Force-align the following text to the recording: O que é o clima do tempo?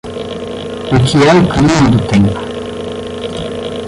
O 0.95 0.97
que 1.07 1.17
é 1.31 1.33
o 1.41 1.47
clima 1.53 1.87
do 1.93 1.99
tempo? 2.11 2.39